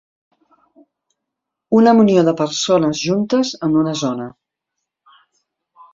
Una 1.81 1.93
munió 1.99 2.23
de 2.29 2.35
persones 2.41 3.03
juntes 3.11 3.55
en 3.69 3.79
una 3.83 3.97
zona. 4.05 4.29